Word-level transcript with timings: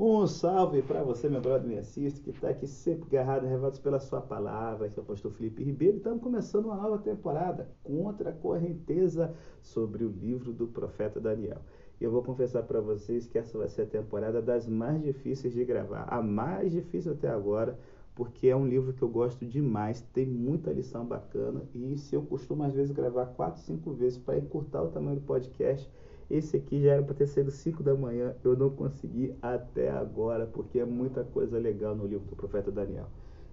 Um 0.00 0.28
salve 0.28 0.80
para 0.80 1.02
você, 1.02 1.28
meu 1.28 1.40
brother, 1.40 1.66
me 1.66 1.76
assiste, 1.76 2.20
que 2.20 2.30
está 2.30 2.50
aqui 2.50 2.68
sempre 2.68 3.18
agarrado, 3.18 3.48
revoltos 3.48 3.80
pela 3.80 3.98
sua 3.98 4.20
palavra, 4.20 4.88
que 4.88 4.96
é 4.96 5.02
o 5.02 5.04
pastor 5.04 5.32
Felipe 5.32 5.64
Ribeiro. 5.64 5.96
Estamos 5.96 6.22
começando 6.22 6.66
uma 6.66 6.76
nova 6.76 6.98
temporada 6.98 7.68
contra 7.82 8.30
a 8.30 8.32
correnteza 8.32 9.34
sobre 9.60 10.04
o 10.04 10.08
livro 10.08 10.52
do 10.52 10.68
profeta 10.68 11.18
Daniel. 11.18 11.58
E 12.00 12.04
eu 12.04 12.12
vou 12.12 12.22
confessar 12.22 12.62
para 12.62 12.80
vocês 12.80 13.26
que 13.26 13.38
essa 13.38 13.58
vai 13.58 13.68
ser 13.68 13.82
a 13.82 13.86
temporada 13.86 14.40
das 14.40 14.68
mais 14.68 15.02
difíceis 15.02 15.52
de 15.52 15.64
gravar, 15.64 16.04
a 16.04 16.22
mais 16.22 16.70
difícil 16.70 17.14
até 17.14 17.28
agora, 17.28 17.76
porque 18.14 18.46
é 18.46 18.54
um 18.54 18.68
livro 18.68 18.92
que 18.92 19.02
eu 19.02 19.08
gosto 19.08 19.44
demais, 19.44 20.00
tem 20.12 20.24
muita 20.24 20.70
lição 20.70 21.04
bacana 21.04 21.62
e 21.74 21.98
se 21.98 22.14
eu 22.14 22.22
costumo 22.22 22.62
às 22.62 22.72
vezes 22.72 22.92
gravar 22.92 23.26
quatro, 23.26 23.60
cinco 23.62 23.92
vezes 23.92 24.16
para 24.16 24.38
encurtar 24.38 24.80
o 24.80 24.90
tamanho 24.90 25.16
do 25.16 25.26
podcast, 25.26 25.90
esse 26.30 26.56
aqui 26.56 26.82
já 26.82 26.92
era 26.92 27.02
para 27.02 27.14
ter 27.14 27.26
sido 27.26 27.50
5 27.50 27.82
da 27.82 27.94
manhã, 27.94 28.34
eu 28.44 28.56
não 28.56 28.68
consegui 28.68 29.34
até 29.40 29.90
agora, 29.90 30.46
porque 30.46 30.78
é 30.78 30.84
muita 30.84 31.24
coisa 31.24 31.58
legal 31.58 31.96
no 31.96 32.06
livro 32.06 32.26
do 32.26 32.36
profeta 32.36 32.70
Daniel. 32.70 33.08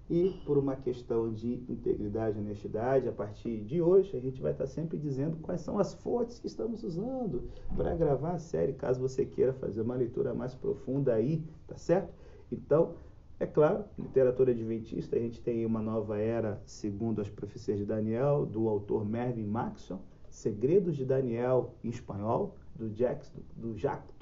E 0.10 0.30
por 0.46 0.58
uma 0.58 0.76
questão 0.76 1.34
de 1.34 1.64
integridade 1.68 2.38
e 2.38 2.42
honestidade, 2.42 3.08
a 3.08 3.12
partir 3.12 3.64
de 3.64 3.82
hoje 3.82 4.16
a 4.16 4.20
gente 4.20 4.42
vai 4.42 4.52
estar 4.52 4.68
sempre 4.68 4.98
dizendo 4.98 5.38
quais 5.38 5.62
são 5.62 5.80
as 5.80 5.96
fontes 5.96 6.38
que 6.38 6.46
estamos 6.48 6.84
usando 6.84 7.50
para 7.76 7.96
gravar 7.96 8.34
a 8.34 8.38
série, 8.38 8.74
caso 8.74 9.02
você 9.02 9.26
queira 9.26 9.54
fazer 9.54 9.82
uma 9.82 9.96
leitura 9.96 10.34
mais 10.34 10.54
profunda 10.54 11.14
aí, 11.14 11.44
tá 11.66 11.76
certo? 11.78 12.14
Então, 12.52 12.94
é 13.40 13.48
claro, 13.48 13.86
literatura 13.98 14.52
adventista, 14.52 15.16
a 15.16 15.20
gente 15.20 15.42
tem 15.42 15.66
uma 15.66 15.82
nova 15.82 16.20
era, 16.20 16.62
segundo 16.66 17.20
as 17.20 17.30
profecias 17.30 17.80
de 17.80 17.86
Daniel, 17.86 18.46
do 18.46 18.68
autor 18.68 19.04
Mervyn 19.06 19.48
Maxson, 19.48 20.00
Segredos 20.30 20.98
de 20.98 21.06
Daniel 21.06 21.74
em 21.82 21.88
espanhol, 21.88 22.58
do, 22.76 22.94
Jacques, 22.94 23.30
do, 23.30 23.70
do 23.70 23.78
Jacques 23.78 24.14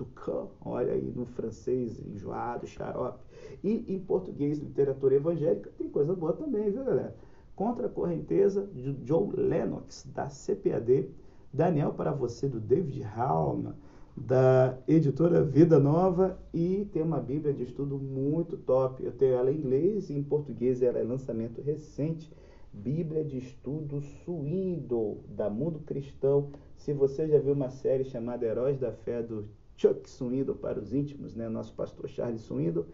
olha 0.64 0.94
aí 0.94 1.12
no 1.16 1.26
francês, 1.26 2.00
enjoado, 2.00 2.68
xarope. 2.68 3.20
E 3.64 3.94
em 3.94 4.00
português, 4.00 4.60
literatura 4.60 5.16
evangélica, 5.16 5.72
tem 5.78 5.90
coisa 5.90 6.14
boa 6.16 6.34
também, 6.34 6.72
viu 6.72 6.84
galera? 6.84 7.16
Contra 7.56 7.88
a 7.88 7.90
correnteza, 7.90 8.68
de 8.74 8.98
Joe 9.06 9.30
Lennox, 9.36 10.08
da 10.14 10.28
CPAD, 10.28 11.10
Daniel 11.52 11.94
para 11.94 12.12
você, 12.12 12.48
do 12.48 12.60
David 12.60 13.04
Halma, 13.04 13.76
da 14.16 14.78
editora 14.88 15.44
Vida 15.44 15.80
Nova 15.80 16.38
e 16.54 16.88
tem 16.94 17.02
uma 17.02 17.20
Bíblia 17.20 17.54
de 17.54 17.64
estudo 17.64 17.98
muito 17.98 18.58
top. 18.58 19.04
Eu 19.04 19.12
tenho 19.12 19.34
ela 19.34 19.52
em 19.52 19.58
inglês 19.58 20.10
e 20.10 20.14
em 20.14 20.24
português 20.24 20.82
ela 20.82 21.00
é 21.00 21.04
lançamento 21.04 21.62
recente. 21.62 22.32
Bíblia 22.74 23.24
de 23.24 23.38
estudo 23.38 24.02
Swindle, 24.02 25.20
da 25.30 25.50
Mundo 25.50 25.80
Cristão. 25.80 26.50
Se 26.76 26.92
você 26.92 27.28
já 27.28 27.40
viu 27.40 27.54
uma 27.54 27.70
série 27.70 28.04
chamada 28.04 28.46
Heróis 28.46 28.80
da 28.80 28.92
Fé 28.92 29.22
do 29.22 29.46
Chuck 29.78 30.10
Swindle 30.10 30.56
para 30.56 30.80
os 30.80 30.94
íntimos, 30.94 31.36
né? 31.36 31.48
Nosso 31.48 31.74
pastor 31.74 32.10
Charles 32.10 32.42
Swindle, 32.42 32.86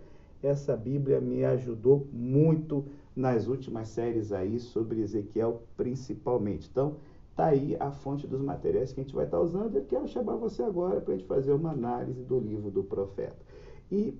essa 0.44 0.76
Bíblia 0.76 1.20
me 1.20 1.44
ajudou 1.46 2.08
muito 2.12 2.86
nas 3.16 3.48
últimas 3.48 3.88
séries 3.88 4.32
aí 4.32 4.60
sobre 4.60 5.02
Ezequiel 5.02 5.64
principalmente. 5.76 6.70
Então, 6.70 6.98
Está 7.40 7.52
aí 7.52 7.78
a 7.80 7.90
fonte 7.90 8.28
dos 8.28 8.42
materiais 8.42 8.92
que 8.92 9.00
a 9.00 9.04
gente 9.04 9.16
vai 9.16 9.24
estar 9.24 9.38
tá 9.38 9.44
usando. 9.44 9.74
Eu 9.74 9.86
quero 9.86 10.06
chamar 10.10 10.36
você 10.36 10.62
agora 10.62 11.00
para 11.00 11.14
a 11.14 11.18
gente 11.18 11.26
fazer 11.26 11.54
uma 11.54 11.72
análise 11.72 12.22
do 12.22 12.38
livro 12.38 12.70
do 12.70 12.84
profeta. 12.84 13.38
E 13.90 14.14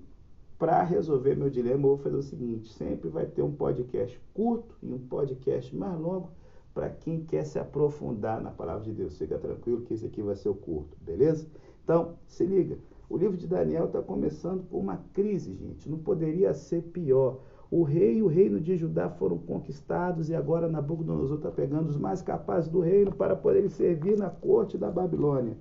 para 0.60 0.82
resolver 0.82 1.34
meu 1.34 1.48
dilema, 1.48 1.86
eu 1.86 1.96
vou 1.96 1.96
fazer 1.96 2.16
o 2.16 2.22
seguinte: 2.22 2.70
sempre 2.74 3.08
vai 3.08 3.24
ter 3.24 3.42
um 3.42 3.50
podcast 3.50 4.20
curto 4.34 4.76
e 4.82 4.92
um 4.92 4.98
podcast 4.98 5.74
mais 5.74 5.98
longo 5.98 6.30
para 6.74 6.90
quem 6.90 7.24
quer 7.24 7.44
se 7.44 7.58
aprofundar 7.58 8.42
na 8.42 8.50
palavra 8.50 8.82
de 8.84 8.92
Deus. 8.92 9.16
Fica 9.16 9.38
tranquilo 9.38 9.80
que 9.80 9.94
esse 9.94 10.04
aqui 10.04 10.20
vai 10.20 10.36
ser 10.36 10.50
o 10.50 10.54
curto, 10.54 10.98
beleza? 11.00 11.48
Então, 11.82 12.18
se 12.26 12.44
liga. 12.44 12.76
O 13.08 13.16
livro 13.16 13.38
de 13.38 13.48
Daniel 13.48 13.86
está 13.86 14.02
começando 14.02 14.62
por 14.68 14.78
uma 14.78 14.98
crise, 15.14 15.54
gente. 15.54 15.88
Não 15.88 15.98
poderia 15.98 16.52
ser 16.52 16.82
pior. 16.82 17.40
O 17.70 17.82
rei 17.82 18.18
e 18.18 18.22
o 18.22 18.26
reino 18.26 18.60
de 18.60 18.76
Judá 18.76 19.08
foram 19.08 19.38
conquistados 19.38 20.28
e 20.28 20.34
agora 20.34 20.68
Nabucodonosor 20.68 21.38
está 21.38 21.50
pegando 21.50 21.88
os 21.88 21.96
mais 21.96 22.20
capazes 22.20 22.68
do 22.68 22.80
reino 22.80 23.12
para 23.12 23.34
poderem 23.34 23.70
servir 23.70 24.18
na 24.18 24.28
corte 24.28 24.76
da 24.76 24.90
Babilônia. 24.90 25.56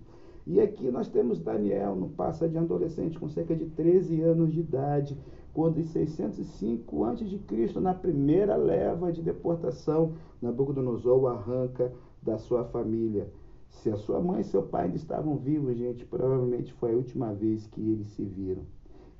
E 0.49 0.59
aqui 0.59 0.89
nós 0.89 1.07
temos 1.07 1.39
Daniel, 1.39 1.95
no 1.95 2.09
passa 2.09 2.49
de 2.49 2.57
adolescente, 2.57 3.19
com 3.19 3.29
cerca 3.29 3.55
de 3.55 3.67
13 3.67 4.19
anos 4.23 4.51
de 4.51 4.61
idade, 4.61 5.15
quando 5.53 5.79
em 5.79 5.83
605 5.83 7.03
a.C., 7.03 7.79
na 7.79 7.93
primeira 7.93 8.55
leva 8.55 9.11
de 9.11 9.21
deportação, 9.21 10.13
Nabucodonosor 10.41 11.19
o 11.19 11.27
arranca 11.27 11.93
da 12.19 12.39
sua 12.39 12.63
família. 12.63 13.31
Se 13.69 13.91
a 13.91 13.95
sua 13.95 14.19
mãe 14.19 14.41
e 14.41 14.43
seu 14.43 14.63
pai 14.63 14.85
ainda 14.85 14.95
estavam 14.95 15.37
vivos, 15.37 15.77
gente, 15.77 16.03
provavelmente 16.03 16.73
foi 16.73 16.93
a 16.93 16.97
última 16.97 17.31
vez 17.31 17.67
que 17.67 17.79
eles 17.79 18.07
se 18.07 18.23
viram. 18.23 18.63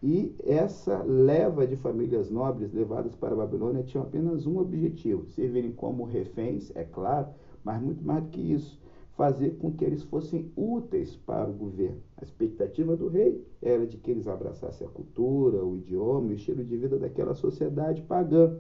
E 0.02 0.36
essa 0.44 1.04
leva 1.04 1.68
de 1.68 1.76
famílias 1.76 2.32
nobres 2.32 2.74
levadas 2.74 3.16
para 3.16 3.34
a 3.34 3.38
Babilônia 3.38 3.84
tinha 3.84 4.02
apenas 4.02 4.48
um 4.48 4.58
objetivo: 4.58 5.28
servirem 5.28 5.74
como 5.74 6.06
reféns, 6.06 6.72
é 6.76 6.84
claro, 6.84 7.28
mas 7.64 7.80
muito 7.80 8.04
mais 8.04 8.24
do 8.24 8.30
que 8.30 8.42
isso, 8.52 8.80
fazer 9.20 9.58
com 9.58 9.70
que 9.70 9.84
eles 9.84 10.02
fossem 10.04 10.50
úteis 10.56 11.14
para 11.14 11.50
o 11.50 11.54
governo. 11.54 11.98
A 12.16 12.24
expectativa 12.24 12.96
do 12.96 13.10
rei 13.10 13.46
era 13.62 13.86
de 13.86 13.98
que 13.98 14.10
eles 14.10 14.30
abraçassem 14.30 14.88
a 14.88 14.90
cultura, 14.90 15.62
o 15.62 15.76
idioma, 15.76 16.30
o 16.30 16.32
estilo 16.32 16.64
de 16.64 16.78
vida 16.78 16.98
daquela 16.98 17.36
sociedade 17.36 18.02
pagã. 18.04 18.58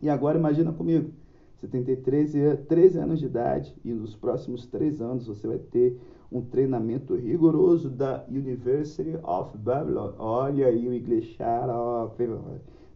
E 0.00 0.08
agora 0.08 0.38
imagina 0.38 0.72
comigo, 0.72 1.10
você 1.56 1.66
tem 1.66 1.82
13, 1.82 2.58
13 2.68 2.98
anos 2.98 3.18
de 3.18 3.26
idade 3.26 3.76
e 3.84 3.92
nos 3.92 4.14
próximos 4.14 4.64
três 4.64 5.00
anos 5.00 5.26
você 5.26 5.48
vai 5.48 5.58
ter 5.58 5.98
um 6.30 6.40
treinamento 6.40 7.16
rigoroso 7.16 7.90
da 7.90 8.24
University 8.28 9.18
of 9.24 9.58
Babylon. 9.58 10.12
Olha 10.20 10.68
aí 10.68 10.86
o 10.86 10.94
inglês. 10.94 11.36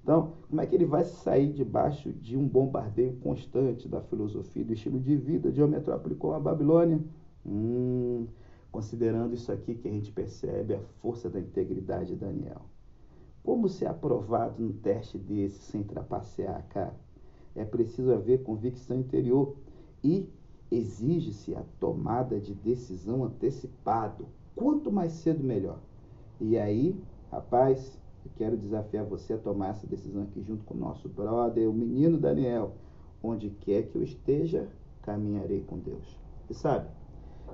Então, 0.04 0.34
como 0.50 0.60
é 0.60 0.66
que 0.66 0.74
ele 0.74 0.84
vai 0.84 1.02
sair 1.02 1.50
debaixo 1.50 2.12
de 2.12 2.36
um 2.36 2.46
bombardeio 2.46 3.16
constante 3.20 3.88
da 3.88 4.02
filosofia, 4.02 4.62
do 4.62 4.74
estilo 4.74 5.00
de 5.00 5.16
vida 5.16 5.50
de 5.50 5.62
uma 5.62 5.68
metrópole 5.68 6.14
como 6.14 6.34
a 6.34 6.38
Babilônia? 6.38 7.00
Hum, 7.44 8.26
considerando 8.70 9.32
isso 9.32 9.50
aqui 9.50 9.74
que 9.74 9.88
a 9.88 9.90
gente 9.90 10.12
percebe 10.12 10.74
a 10.74 10.80
força 11.00 11.30
da 11.30 11.40
integridade 11.40 12.08
de 12.08 12.16
Daniel. 12.16 12.60
Como 13.42 13.66
ser 13.66 13.86
aprovado 13.86 14.62
no 14.62 14.74
teste 14.74 15.16
desse 15.16 15.62
sem 15.62 15.82
trapacear, 15.82 16.66
cara? 16.68 16.94
É 17.56 17.64
preciso 17.64 18.12
haver 18.12 18.42
convicção 18.42 18.98
interior 18.98 19.56
e 20.02 20.28
exige-se 20.70 21.54
a 21.54 21.64
tomada 21.80 22.38
de 22.38 22.52
decisão 22.52 23.24
antecipado. 23.24 24.26
Quanto 24.54 24.92
mais 24.92 25.12
cedo, 25.12 25.42
melhor. 25.42 25.80
E 26.38 26.58
aí, 26.58 26.94
rapaz, 27.30 27.98
eu 28.24 28.30
quero 28.36 28.56
desafiar 28.56 29.04
você 29.04 29.34
a 29.34 29.38
tomar 29.38 29.70
essa 29.70 29.86
decisão 29.86 30.22
aqui 30.22 30.42
junto 30.42 30.64
com 30.64 30.74
o 30.74 30.78
nosso 30.78 31.08
brother, 31.08 31.68
o 31.68 31.72
menino 31.72 32.18
Daniel. 32.18 32.72
Onde 33.22 33.50
quer 33.50 33.84
que 33.84 33.96
eu 33.96 34.02
esteja, 34.02 34.68
caminharei 35.02 35.62
com 35.62 35.78
Deus. 35.78 36.18
E 36.50 36.54
sabe, 36.54 36.88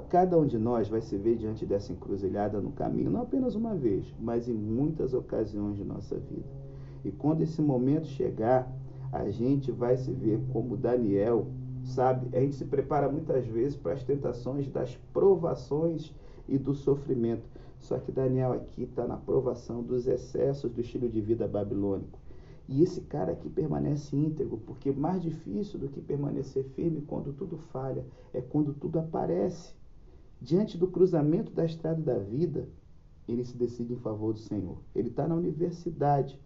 cada 0.09 0.37
um 0.37 0.47
de 0.47 0.59
nós 0.59 0.89
vai 0.89 1.01
se 1.01 1.17
ver 1.17 1.37
diante 1.37 1.65
dessa 1.65 1.93
encruzilhada 1.93 2.61
no 2.61 2.73
caminho, 2.73 3.11
não 3.11 3.23
apenas 3.23 3.55
uma 3.55 3.75
vez, 3.75 4.13
mas 4.19 4.49
em 4.49 4.55
muitas 4.55 5.15
ocasiões 5.15 5.77
de 5.77 5.85
nossa 5.85 6.17
vida. 6.19 6.49
E 7.05 7.13
quando 7.13 7.43
esse 7.43 7.63
momento 7.63 8.07
chegar, 8.09 8.71
a 9.13 9.31
gente 9.31 9.71
vai 9.71 9.97
se 9.97 10.11
ver 10.13 10.41
como 10.53 10.77
Daniel 10.77 11.47
sabe? 11.85 12.37
A 12.37 12.41
gente 12.41 12.57
se 12.57 12.65
prepara 12.65 13.09
muitas 13.09 13.47
vezes 13.47 13.77
para 13.77 13.93
as 13.93 14.03
tentações 14.03 14.69
das 14.69 14.97
provações 15.13 16.15
e 16.49 16.59
do 16.59 16.75
sofrimento. 16.75 17.43
Só 17.81 17.99
que 17.99 18.13
Daniel 18.13 18.53
aqui 18.53 18.85
está 18.85 19.07
na 19.07 19.17
provação 19.17 19.83
dos 19.83 20.07
excessos 20.07 20.71
do 20.71 20.81
estilo 20.81 21.09
de 21.09 21.21
vida 21.21 21.49
babilônico. 21.49 22.19
E 22.69 22.83
esse 22.83 23.01
cara 23.01 23.33
aqui 23.33 23.49
permanece 23.49 24.15
íntegro, 24.15 24.59
porque 24.59 24.93
mais 24.93 25.21
difícil 25.23 25.79
do 25.79 25.89
que 25.89 26.01
permanecer 26.01 26.63
firme 26.77 27.03
quando 27.03 27.33
tudo 27.33 27.59
falha 27.59 28.07
é 28.33 28.41
quando 28.41 28.73
tudo 28.75 28.99
aparece. 28.99 29.75
Diante 30.41 30.79
do 30.79 30.87
cruzamento 30.87 31.53
da 31.53 31.65
estrada 31.65 32.01
da 32.01 32.19
vida, 32.19 32.69
ele 33.27 33.45
se 33.45 33.57
decide 33.57 33.95
em 33.95 33.99
favor 33.99 34.33
do 34.33 34.39
Senhor. 34.39 34.79
Ele 34.95 35.09
está 35.09 35.27
na 35.27 35.35
universidade 35.35 36.39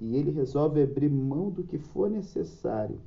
e 0.00 0.16
ele 0.16 0.30
resolve 0.30 0.82
abrir 0.82 1.08
mão 1.08 1.50
do 1.50 1.62
que 1.62 1.78
for 1.78 2.10
necessário 2.10 3.00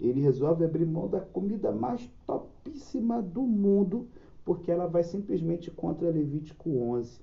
ele 0.00 0.20
resolve 0.20 0.64
abrir 0.64 0.86
mão 0.86 1.08
da 1.08 1.20
comida 1.20 1.72
mais 1.72 2.08
topíssima 2.26 3.22
do 3.22 3.42
mundo, 3.42 4.08
porque 4.46 4.70
ela 4.70 4.86
vai 4.86 5.02
simplesmente 5.02 5.72
contra 5.72 6.08
Levítico 6.08 6.70
11. 6.70 7.20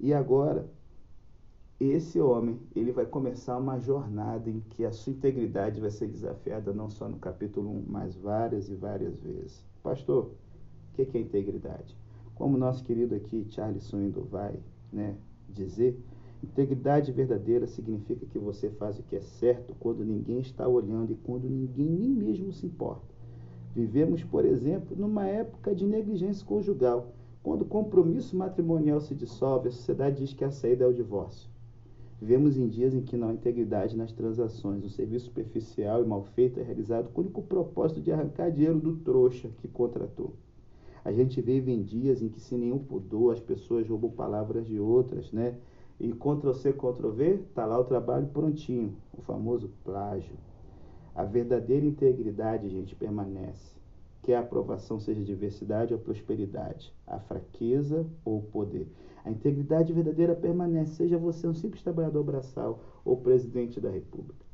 E 0.00 0.12
agora, 0.12 0.68
esse 1.78 2.20
homem, 2.20 2.58
ele 2.74 2.90
vai 2.90 3.06
começar 3.06 3.56
uma 3.56 3.78
jornada 3.78 4.50
em 4.50 4.60
que 4.70 4.84
a 4.84 4.90
sua 4.90 5.12
integridade 5.12 5.80
vai 5.80 5.90
ser 5.90 6.08
desafiada 6.08 6.72
não 6.72 6.90
só 6.90 7.08
no 7.08 7.16
capítulo 7.16 7.70
1, 7.70 7.84
mas 7.86 8.16
várias 8.16 8.68
e 8.68 8.74
várias 8.74 9.16
vezes. 9.20 9.64
Pastor, 9.84 10.32
o 10.92 10.96
que 10.96 11.16
é 11.16 11.20
integridade? 11.20 11.96
Como 12.34 12.58
nosso 12.58 12.82
querido 12.84 13.14
aqui, 13.14 13.46
Charles 13.48 13.84
Swindle, 13.84 14.24
vai 14.24 14.58
né, 14.92 15.16
dizer, 15.48 15.96
Integridade 16.42 17.12
verdadeira 17.12 17.66
significa 17.66 18.26
que 18.26 18.38
você 18.38 18.68
faz 18.68 18.98
o 18.98 19.02
que 19.02 19.16
é 19.16 19.20
certo 19.20 19.74
quando 19.80 20.04
ninguém 20.04 20.40
está 20.40 20.68
olhando 20.68 21.12
e 21.12 21.16
quando 21.16 21.48
ninguém 21.48 21.88
nem 21.88 22.10
mesmo 22.10 22.52
se 22.52 22.66
importa. 22.66 23.15
Vivemos, 23.76 24.24
por 24.24 24.46
exemplo, 24.46 24.96
numa 24.96 25.26
época 25.26 25.74
de 25.74 25.84
negligência 25.84 26.46
conjugal. 26.46 27.12
Quando 27.42 27.60
o 27.60 27.66
compromisso 27.66 28.34
matrimonial 28.34 29.02
se 29.02 29.14
dissolve, 29.14 29.68
a 29.68 29.70
sociedade 29.70 30.16
diz 30.16 30.32
que 30.32 30.46
a 30.46 30.50
saída 30.50 30.84
é 30.84 30.88
o 30.88 30.94
divórcio. 30.94 31.50
Vivemos 32.18 32.56
em 32.56 32.68
dias 32.68 32.94
em 32.94 33.02
que 33.02 33.18
não 33.18 33.28
há 33.28 33.34
integridade 33.34 33.94
nas 33.94 34.12
transações. 34.12 34.82
O 34.82 34.88
serviço 34.88 35.26
superficial 35.26 36.02
e 36.02 36.06
mal 36.06 36.22
feito 36.22 36.58
é 36.58 36.62
realizado 36.62 37.10
com 37.10 37.20
o 37.20 37.24
único 37.24 37.42
propósito 37.42 38.00
de 38.00 38.10
arrancar 38.10 38.50
dinheiro 38.50 38.80
do 38.80 38.96
trouxa 38.96 39.50
que 39.58 39.68
contratou. 39.68 40.32
A 41.04 41.12
gente 41.12 41.42
vive 41.42 41.70
em 41.70 41.82
dias 41.82 42.22
em 42.22 42.30
que, 42.30 42.40
sem 42.40 42.56
nenhum 42.56 42.78
pudor, 42.78 43.34
as 43.34 43.40
pessoas 43.40 43.86
roubam 43.86 44.10
palavras 44.10 44.66
de 44.66 44.80
outras, 44.80 45.30
né? 45.32 45.54
E 46.00 46.10
Ctrl-C, 46.12 46.72
Ctrl-V, 46.72 47.40
está 47.46 47.66
lá 47.66 47.78
o 47.78 47.84
trabalho 47.84 48.26
prontinho, 48.28 48.96
o 49.12 49.20
famoso 49.20 49.68
plágio. 49.84 50.32
A 51.16 51.24
verdadeira 51.24 51.86
integridade, 51.86 52.68
gente, 52.68 52.94
permanece. 52.94 53.74
Que 54.20 54.34
a 54.34 54.40
aprovação 54.40 55.00
seja 55.00 55.24
diversidade 55.24 55.94
ou 55.94 55.98
prosperidade, 55.98 56.92
a 57.06 57.18
fraqueza 57.18 58.06
ou 58.22 58.42
poder. 58.42 58.86
A 59.24 59.30
integridade 59.30 59.94
verdadeira 59.94 60.34
permanece, 60.34 60.96
seja 60.96 61.16
você 61.16 61.48
um 61.48 61.54
simples 61.54 61.82
trabalhador 61.82 62.22
braçal 62.22 62.82
ou 63.02 63.16
presidente 63.16 63.80
da 63.80 63.88
República. 63.88 64.44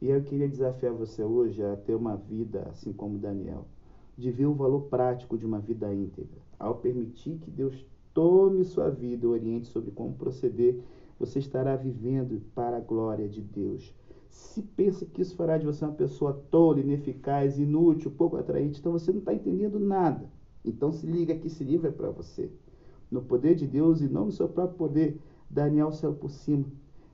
E 0.00 0.10
eu 0.10 0.22
queria 0.22 0.48
desafiar 0.48 0.92
você 0.92 1.24
hoje 1.24 1.60
a 1.60 1.74
ter 1.74 1.96
uma 1.96 2.14
vida 2.14 2.68
assim 2.70 2.92
como 2.92 3.18
Daniel, 3.18 3.66
de 4.16 4.30
ver 4.30 4.46
o 4.46 4.54
valor 4.54 4.82
prático 4.82 5.36
de 5.36 5.44
uma 5.44 5.58
vida 5.58 5.92
íntegra, 5.92 6.38
ao 6.56 6.76
permitir 6.76 7.38
que 7.38 7.50
Deus 7.50 7.84
tome 8.14 8.62
sua 8.62 8.90
vida 8.90 9.26
e 9.26 9.28
oriente 9.28 9.66
sobre 9.66 9.90
como 9.90 10.14
proceder, 10.14 10.78
você 11.18 11.40
estará 11.40 11.74
vivendo 11.74 12.40
para 12.54 12.76
a 12.76 12.80
glória 12.80 13.28
de 13.28 13.40
Deus. 13.40 13.92
Se 14.32 14.62
pensa 14.62 15.04
que 15.04 15.20
isso 15.20 15.36
fará 15.36 15.58
de 15.58 15.66
você 15.66 15.84
uma 15.84 15.92
pessoa 15.92 16.32
tola, 16.50 16.80
ineficaz, 16.80 17.58
inútil, 17.58 18.10
pouco 18.10 18.38
atraente, 18.38 18.80
então 18.80 18.90
você 18.90 19.12
não 19.12 19.18
está 19.18 19.34
entendendo 19.34 19.78
nada. 19.78 20.26
Então 20.64 20.90
se 20.90 21.06
liga 21.06 21.36
que 21.36 21.48
esse 21.48 21.62
livro 21.62 21.86
é 21.86 21.90
para 21.90 22.10
você. 22.10 22.50
No 23.10 23.20
poder 23.20 23.54
de 23.54 23.66
Deus 23.66 24.00
e 24.00 24.08
não 24.08 24.24
no 24.24 24.32
seu 24.32 24.48
próprio 24.48 24.78
poder, 24.78 25.20
Daniel 25.50 25.92
saiu 25.92 26.14
por 26.14 26.30
cima. 26.30 26.64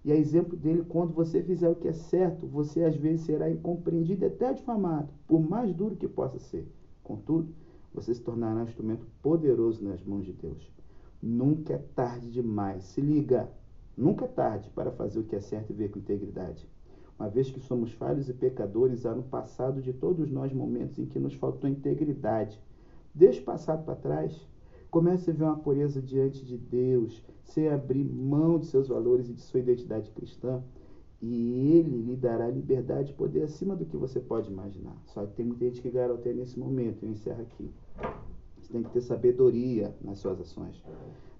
E 0.05 0.12
a 0.12 0.17
exemplo 0.17 0.56
dele, 0.56 0.85
quando 0.88 1.12
você 1.12 1.43
fizer 1.43 1.69
o 1.69 1.75
que 1.75 1.88
é 1.88 1.93
certo, 1.93 2.47
você 2.47 2.85
às 2.85 2.94
vezes 2.94 3.26
será 3.26 3.50
incompreendido 3.50 4.25
e 4.25 4.29
até 4.29 4.53
difamado, 4.53 5.12
por 5.26 5.41
mais 5.41 5.75
duro 5.75 5.97
que 5.97 6.06
possa 6.06 6.38
ser. 6.38 6.73
Contudo, 7.03 7.53
você 7.93 8.15
se 8.15 8.23
tornará 8.23 8.61
um 8.61 8.65
instrumento 8.65 9.05
poderoso 9.20 9.82
nas 9.82 10.05
mãos 10.05 10.25
de 10.25 10.32
Deus. 10.32 10.73
Nunca 11.20 11.75
é 11.75 11.79
tarde 11.97 12.31
demais. 12.31 12.85
Se 12.85 13.00
liga. 13.00 13.50
Nunca 13.97 14.26
é 14.26 14.29
tarde 14.29 14.70
para 14.70 14.93
fazer 14.93 15.19
o 15.19 15.25
que 15.25 15.35
é 15.35 15.41
certo 15.41 15.70
e 15.70 15.73
ver 15.73 15.91
com 15.91 15.99
integridade. 15.99 16.69
Uma 17.19 17.29
vez 17.29 17.50
que 17.50 17.59
somos 17.59 17.91
falhos 17.93 18.29
e 18.29 18.32
pecadores, 18.32 19.05
há 19.05 19.12
no 19.12 19.25
passado 19.25 19.82
de 19.82 19.93
todos 19.93 20.31
nós 20.31 20.53
momentos 20.53 20.99
em 21.00 21.06
que 21.06 21.19
nos 21.19 21.35
faltou 21.35 21.69
integridade. 21.69 22.61
Deixe 23.12 23.41
o 23.41 23.44
passado 23.44 23.85
para 23.85 23.97
trás. 23.97 24.47
Comece 24.88 25.31
a 25.31 25.35
ver 25.35 25.44
uma 25.44 25.59
pureza 25.59 26.00
diante 26.00 26.47
de 26.47 26.56
Deus, 26.56 27.23
sem 27.43 27.69
abrir 27.69 28.05
mão 28.05 28.59
de 28.59 28.67
seus 28.67 28.87
valores 28.87 29.29
e 29.29 29.32
de 29.32 29.41
sua 29.41 29.59
identidade 29.59 30.11
cristã. 30.12 30.62
E 31.20 31.73
Ele 31.76 32.03
lhe 32.03 32.15
dará 32.15 32.49
liberdade 32.49 33.11
e 33.11 33.15
poder 33.15 33.43
acima 33.43 33.75
do 33.75 33.85
que 33.85 33.97
você 33.97 34.20
pode 34.20 34.49
imaginar. 34.49 34.97
Só 35.06 35.26
que 35.26 35.35
tem 35.35 35.44
muita 35.44 35.65
gente 35.65 35.82
que 35.82 35.91
garante 35.91 36.32
nesse 36.32 36.56
momento. 36.56 37.03
Eu 37.03 37.11
encerro 37.11 37.43
aqui. 37.43 37.69
Você 38.61 38.73
tem 38.73 38.82
que 38.85 38.91
ter 38.91 39.00
sabedoria 39.00 39.93
nas 40.00 40.20
suas 40.20 40.41
ações. 40.41 40.81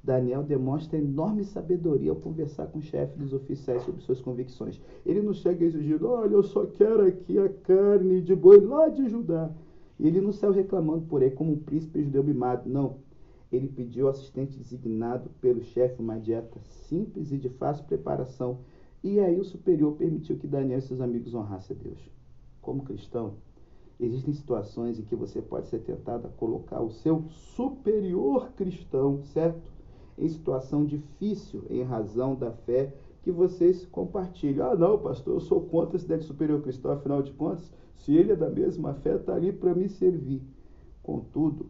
Daniel 0.03 0.43
demonstra 0.43 0.99
enorme 0.99 1.45
sabedoria 1.45 2.11
ao 2.11 2.17
conversar 2.17 2.67
com 2.69 2.79
o 2.79 2.83
chefe 2.83 3.19
dos 3.19 3.33
oficiais 3.33 3.83
sobre 3.83 4.01
suas 4.01 4.21
convicções. 4.21 4.81
Ele 5.05 5.21
não 5.21 5.35
chega 5.35 5.65
exigindo, 5.65 6.09
olha, 6.09 6.35
eu 6.35 6.43
só 6.43 6.67
quero 6.67 7.07
aqui 7.07 7.39
a 7.39 7.49
carne 7.49 8.23
de 8.23 8.35
boi 8.35 8.61
lá 8.61 8.89
de 8.89 9.09
Judá. 9.09 9.51
E 9.99 10.07
ele 10.07 10.21
não 10.21 10.33
saiu 10.33 10.53
reclamando 10.53 11.07
por 11.07 11.23
aí 11.23 11.31
como 11.31 11.53
um 11.53 11.59
príncipe 11.59 12.03
judeu 12.03 12.23
mimado. 12.23 12.69
Não. 12.69 12.99
Ele 13.51 13.67
pediu 13.67 14.07
ao 14.07 14.13
assistente 14.13 14.57
designado 14.57 15.31
pelo 15.41 15.63
chefe 15.63 16.01
uma 16.01 16.19
dieta 16.19 16.61
simples 16.89 17.33
e 17.33 17.39
de 17.39 17.49
fácil 17.49 17.85
preparação. 17.85 18.59
E 19.03 19.19
aí 19.19 19.41
o 19.41 19.45
superior 19.45 19.95
permitiu 19.97 20.37
que 20.37 20.47
Daniel 20.47 20.79
e 20.79 20.83
seus 20.83 21.01
amigos 21.01 21.35
honrassem 21.35 21.77
a 21.77 21.83
Deus. 21.83 22.11
Como 22.61 22.85
cristão, 22.85 23.35
existem 23.99 24.35
situações 24.35 24.99
em 24.99 25.03
que 25.03 25.17
você 25.17 25.41
pode 25.41 25.69
ser 25.69 25.81
tentado 25.81 26.29
a 26.29 26.31
colocar 26.31 26.81
o 26.81 26.91
seu 26.91 27.25
superior 27.29 28.53
cristão, 28.53 29.23
certo? 29.25 29.78
Em 30.19 30.29
situação 30.29 30.85
difícil 30.85 31.65
em 31.71 31.83
razão 31.83 32.35
da 32.35 32.51
fé 32.51 32.93
que 33.23 33.31
vocês 33.31 33.85
compartilham. 33.87 34.71
Ah, 34.71 34.75
não, 34.75 34.99
pastor, 34.99 35.35
eu 35.35 35.41
sou 35.41 35.61
contra 35.61 35.97
esse 35.97 36.07
ideia 36.07 36.21
de 36.21 36.27
superior 36.27 36.63
cristão, 36.63 36.93
afinal 36.93 37.23
de 37.23 37.33
contas, 37.33 37.73
se 37.97 38.15
ele 38.15 38.33
é 38.33 38.37
da 38.37 38.49
mesma 38.49 38.95
fé, 38.95 39.17
está 39.17 39.35
ali 39.35 39.53
para 39.53 39.75
me 39.75 39.89
servir. 39.89 40.43
Contudo, 41.03 41.67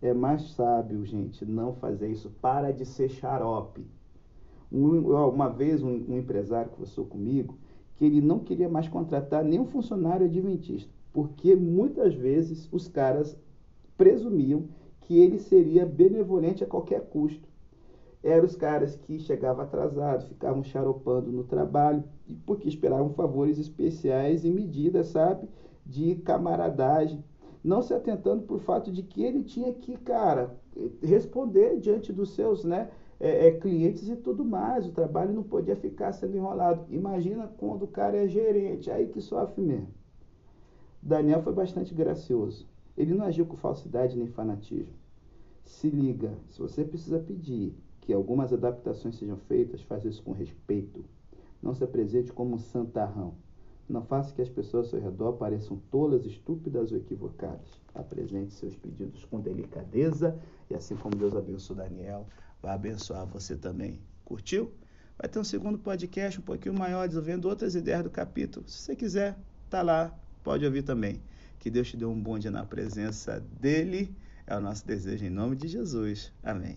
é 0.00 0.12
mais 0.14 0.50
sábio, 0.52 1.04
gente, 1.04 1.44
não 1.44 1.72
fazer 1.74 2.08
isso. 2.08 2.30
Para 2.40 2.72
de 2.72 2.86
ser 2.86 3.08
xarope. 3.08 3.84
Um, 4.70 5.10
uma 5.28 5.48
vez, 5.48 5.82
um, 5.82 6.04
um 6.08 6.18
empresário 6.18 6.70
conversou 6.70 7.04
comigo 7.04 7.56
que 7.96 8.04
ele 8.04 8.20
não 8.20 8.38
queria 8.38 8.68
mais 8.68 8.88
contratar 8.88 9.42
nenhum 9.42 9.66
funcionário 9.66 10.26
adventista, 10.26 10.90
porque 11.12 11.56
muitas 11.56 12.14
vezes 12.14 12.68
os 12.70 12.86
caras 12.86 13.36
presumiam 13.96 14.64
que 15.00 15.18
ele 15.18 15.38
seria 15.38 15.84
benevolente 15.84 16.62
a 16.62 16.66
qualquer 16.66 17.00
custo 17.08 17.47
eram 18.28 18.44
os 18.44 18.56
caras 18.56 18.96
que 18.96 19.18
chegavam 19.18 19.64
atrasados, 19.64 20.26
ficavam 20.26 20.62
charopando 20.62 21.30
no 21.30 21.44
trabalho, 21.44 22.04
porque 22.44 22.68
esperavam 22.68 23.10
favores 23.10 23.58
especiais 23.58 24.44
e 24.44 24.50
medidas, 24.50 25.08
sabe, 25.08 25.48
de 25.84 26.16
camaradagem, 26.16 27.24
não 27.62 27.82
se 27.82 27.92
atentando 27.94 28.42
por 28.42 28.60
fato 28.60 28.92
de 28.92 29.02
que 29.02 29.22
ele 29.22 29.42
tinha 29.42 29.72
que, 29.72 29.96
cara, 29.96 30.56
responder 31.02 31.78
diante 31.80 32.12
dos 32.12 32.34
seus, 32.34 32.64
né, 32.64 32.90
é, 33.20 33.48
é, 33.48 33.50
clientes 33.52 34.08
e 34.08 34.16
tudo 34.16 34.44
mais. 34.44 34.86
O 34.86 34.92
trabalho 34.92 35.32
não 35.32 35.42
podia 35.42 35.76
ficar 35.76 36.12
sendo 36.12 36.36
enrolado. 36.36 36.86
Imagina 36.88 37.48
quando 37.58 37.82
o 37.82 37.88
cara 37.88 38.16
é 38.16 38.28
gerente, 38.28 38.90
aí 38.90 39.08
que 39.08 39.20
sofre 39.20 39.60
mesmo. 39.60 39.88
Daniel 41.02 41.42
foi 41.42 41.52
bastante 41.52 41.94
gracioso. 41.94 42.68
Ele 42.96 43.14
não 43.14 43.24
agiu 43.24 43.46
com 43.46 43.56
falsidade 43.56 44.16
nem 44.16 44.26
fanatismo. 44.26 44.94
Se 45.64 45.88
liga, 45.88 46.32
se 46.48 46.58
você 46.58 46.84
precisa 46.84 47.18
pedir 47.18 47.76
que 48.08 48.12
algumas 48.14 48.54
adaptações 48.54 49.16
sejam 49.16 49.36
feitas, 49.36 49.82
faça 49.82 50.08
isso 50.08 50.22
com 50.22 50.32
respeito. 50.32 51.04
Não 51.62 51.74
se 51.74 51.84
apresente 51.84 52.32
como 52.32 52.54
um 52.54 52.58
santarrão. 52.58 53.34
Não 53.86 54.02
faça 54.02 54.34
que 54.34 54.40
as 54.40 54.48
pessoas 54.48 54.86
ao 54.86 54.90
seu 54.92 55.00
redor 55.02 55.34
pareçam 55.34 55.78
tolas, 55.90 56.24
estúpidas 56.24 56.90
ou 56.90 56.96
equivocadas. 56.96 57.68
Apresente 57.94 58.54
seus 58.54 58.74
pedidos 58.74 59.26
com 59.26 59.38
delicadeza 59.38 60.40
e 60.70 60.74
assim 60.74 60.96
como 60.96 61.16
Deus 61.16 61.36
abençoou 61.36 61.80
Daniel, 61.80 62.26
vai 62.62 62.74
abençoar 62.74 63.26
você 63.26 63.54
também. 63.54 64.00
Curtiu? 64.24 64.72
Vai 65.18 65.28
ter 65.28 65.38
um 65.38 65.44
segundo 65.44 65.78
podcast 65.78 66.40
um 66.40 66.42
pouquinho 66.42 66.78
maior, 66.78 67.06
desenvolvendo 67.06 67.44
outras 67.44 67.74
ideias 67.74 68.04
do 68.04 68.08
capítulo. 68.08 68.66
Se 68.66 68.78
você 68.78 68.96
quiser, 68.96 69.38
tá 69.68 69.82
lá, 69.82 70.18
pode 70.42 70.64
ouvir 70.64 70.82
também. 70.82 71.20
Que 71.58 71.68
Deus 71.70 71.88
te 71.88 71.96
dê 71.98 72.06
um 72.06 72.18
bom 72.18 72.38
dia 72.38 72.50
na 72.50 72.64
presença 72.64 73.38
dele. 73.60 74.16
É 74.46 74.56
o 74.56 74.60
nosso 74.62 74.86
desejo 74.86 75.26
em 75.26 75.30
nome 75.30 75.56
de 75.56 75.68
Jesus. 75.68 76.32
Amém. 76.42 76.76